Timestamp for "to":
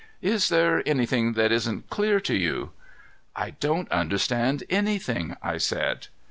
2.21-2.35